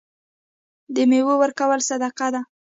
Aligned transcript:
د 0.95 0.95
میوو 1.09 1.33
ورکول 1.43 1.79
صدقه 1.89 2.27
ده. 2.33 2.41